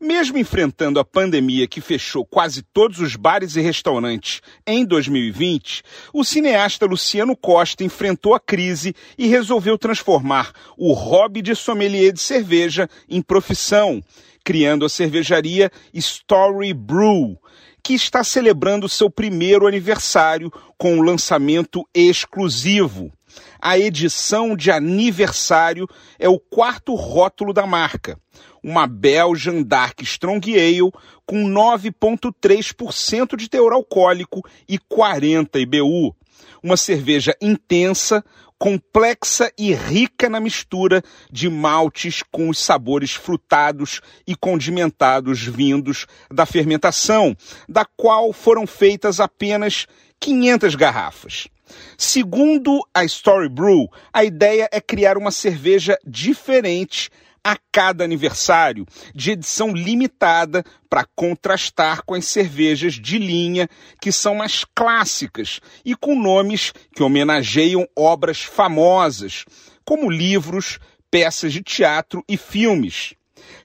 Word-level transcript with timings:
Mesmo 0.00 0.36
enfrentando 0.36 0.98
a 0.98 1.04
pandemia 1.04 1.68
que 1.68 1.80
fechou 1.80 2.26
quase 2.26 2.62
todos 2.62 2.98
os 2.98 3.14
bares 3.14 3.54
e 3.54 3.60
restaurantes 3.60 4.40
em 4.66 4.84
2020, 4.84 5.82
o 6.12 6.24
cineasta 6.24 6.84
Luciano 6.84 7.36
Costa 7.36 7.84
enfrentou 7.84 8.34
a 8.34 8.40
crise 8.40 8.94
e 9.16 9.28
resolveu 9.28 9.78
transformar 9.78 10.52
o 10.76 10.92
hobby 10.92 11.40
de 11.40 11.54
sommelier 11.54 12.12
de 12.12 12.20
cerveja 12.20 12.88
em 13.08 13.22
profissão, 13.22 14.02
criando 14.44 14.84
a 14.84 14.88
cervejaria 14.88 15.70
Story 15.92 16.74
Brew, 16.74 17.38
que 17.84 17.92
está 17.92 18.24
celebrando 18.24 18.88
seu 18.88 19.10
primeiro 19.10 19.66
aniversário 19.66 20.50
com 20.78 20.96
um 20.96 21.02
lançamento 21.02 21.86
exclusivo. 21.94 23.12
A 23.60 23.78
edição 23.78 24.56
de 24.56 24.70
aniversário 24.70 25.86
é 26.18 26.28
o 26.28 26.38
quarto 26.38 26.94
rótulo 26.94 27.52
da 27.52 27.66
marca 27.66 28.18
uma 28.64 28.86
Belgian 28.86 29.62
Dark 29.62 30.00
Strong 30.00 30.58
Ale 30.58 30.90
com 31.26 31.44
9,3% 31.46 33.36
de 33.36 33.48
teor 33.48 33.74
alcoólico 33.74 34.40
e 34.66 34.78
40 34.78 35.58
IBU. 35.58 36.16
Uma 36.62 36.76
cerveja 36.76 37.34
intensa, 37.40 38.24
complexa 38.58 39.52
e 39.58 39.74
rica 39.74 40.28
na 40.28 40.40
mistura 40.40 41.02
de 41.30 41.48
maltes 41.50 42.22
com 42.22 42.48
os 42.48 42.58
sabores 42.58 43.12
frutados 43.12 44.00
e 44.26 44.34
condimentados 44.34 45.42
vindos 45.42 46.06
da 46.30 46.46
fermentação, 46.46 47.36
da 47.68 47.84
qual 47.84 48.32
foram 48.32 48.66
feitas 48.66 49.20
apenas 49.20 49.86
500 50.20 50.74
garrafas. 50.74 51.48
Segundo 51.96 52.80
a 52.94 53.04
Story 53.04 53.48
Brew, 53.48 53.88
a 54.12 54.24
ideia 54.24 54.68
é 54.72 54.80
criar 54.80 55.16
uma 55.16 55.30
cerveja 55.30 55.98
diferente 56.06 57.10
a 57.44 57.58
cada 57.70 58.02
aniversário, 58.02 58.86
de 59.14 59.32
edição 59.32 59.72
limitada 59.72 60.64
para 60.88 61.06
contrastar 61.14 62.02
com 62.04 62.14
as 62.14 62.24
cervejas 62.24 62.94
de 62.94 63.18
linha 63.18 63.68
que 64.00 64.10
são 64.10 64.34
mais 64.34 64.64
clássicas 64.74 65.60
e 65.84 65.94
com 65.94 66.18
nomes 66.18 66.72
que 66.96 67.02
homenageiam 67.02 67.86
obras 67.94 68.42
famosas, 68.42 69.44
como 69.84 70.10
livros, 70.10 70.78
peças 71.10 71.52
de 71.52 71.62
teatro 71.62 72.24
e 72.26 72.38
filmes. 72.38 73.14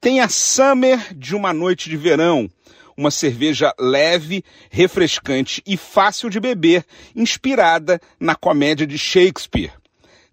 Tem 0.00 0.20
a 0.20 0.28
Summer 0.28 1.14
de 1.16 1.34
uma 1.34 1.54
noite 1.54 1.88
de 1.88 1.96
verão, 1.96 2.50
uma 2.96 3.10
cerveja 3.10 3.72
leve, 3.78 4.44
refrescante 4.70 5.62
e 5.66 5.76
fácil 5.76 6.28
de 6.28 6.38
beber, 6.38 6.84
inspirada 7.16 8.00
na 8.20 8.34
comédia 8.34 8.86
de 8.86 8.98
Shakespeare. 8.98 9.72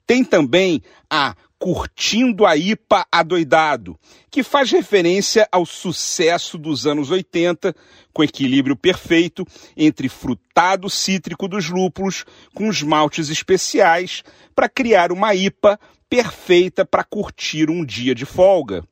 Tem 0.05 0.23
também 0.23 0.81
a 1.09 1.35
Curtindo 1.59 2.45
a 2.45 2.55
IPA 2.55 3.05
Adoidado, 3.11 3.99
que 4.31 4.43
faz 4.43 4.71
referência 4.71 5.45
ao 5.51 5.65
sucesso 5.65 6.57
dos 6.57 6.87
anos 6.87 7.11
80, 7.11 7.75
com 8.13 8.23
equilíbrio 8.23 8.77
perfeito 8.77 9.45
entre 9.75 10.07
frutado 10.07 10.89
cítrico 10.89 11.49
dos 11.49 11.69
lúpulos 11.69 12.25
com 12.55 12.69
os 12.69 12.81
maltes 12.81 13.29
especiais, 13.29 14.23
para 14.55 14.69
criar 14.69 15.11
uma 15.11 15.35
IPA 15.35 15.77
perfeita 16.09 16.85
para 16.85 17.03
curtir 17.03 17.69
um 17.69 17.85
dia 17.85 18.15
de 18.15 18.25
folga. 18.25 18.83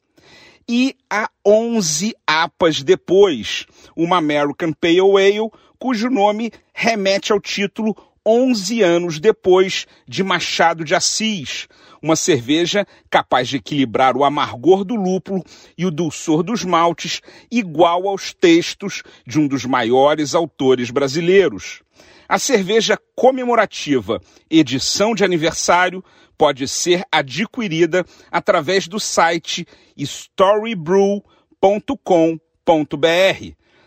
E 0.70 0.96
a 1.10 1.30
11 1.46 2.14
APAs 2.28 2.84
depois, 2.84 3.66
uma 3.96 4.18
American 4.18 4.74
Pale 4.74 5.00
Ale, 5.00 5.50
cujo 5.80 6.10
nome 6.10 6.52
remete 6.74 7.32
ao 7.32 7.40
título 7.40 7.96
11 8.28 8.84
anos 8.84 9.20
depois 9.22 9.88
de 10.06 10.22
Machado 10.22 10.84
de 10.84 10.94
Assis, 10.94 11.70
uma 12.02 12.18
cerveja 12.18 12.86
capaz 13.10 13.48
de 13.48 13.56
equilibrar 13.56 14.18
o 14.18 14.26
amargor 14.26 14.84
do 14.84 14.96
lúpulo 14.96 15.42
e 15.78 15.86
o 15.86 15.92
dulçor 15.92 16.44
dos 16.44 16.66
maltes, 16.66 17.22
igual 17.50 18.06
aos 18.06 18.34
textos 18.34 19.02
de 19.26 19.40
um 19.40 19.48
dos 19.48 19.64
maiores 19.66 20.36
autores 20.36 20.92
brasileiros. 20.92 21.82
A 22.28 22.38
cerveja 22.38 23.00
comemorativa 23.16 24.22
edição 24.50 25.16
de 25.16 25.24
aniversário 25.24 26.04
pode 26.38 26.68
ser 26.68 27.06
adquirida 27.10 28.06
através 28.30 28.90
do 28.90 29.00
site 29.00 29.66
storybrew.com.br. 29.96 31.24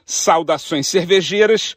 Saudações 0.07 0.89
cervejeiras 0.89 1.77